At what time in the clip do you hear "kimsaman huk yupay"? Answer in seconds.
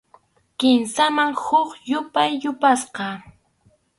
0.57-2.31